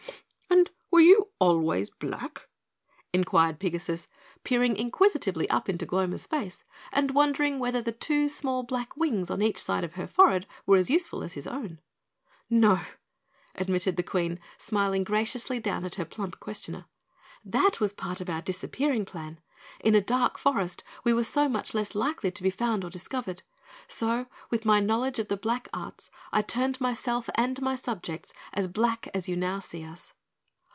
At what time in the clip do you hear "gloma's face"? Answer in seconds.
5.85-6.65